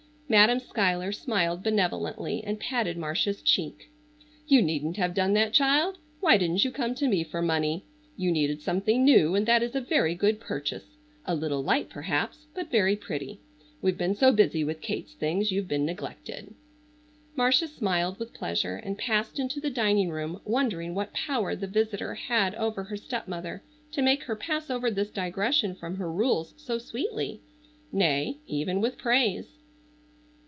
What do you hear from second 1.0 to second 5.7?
smiled benevolently and patted Marcia's cheek. "You needn't have done that,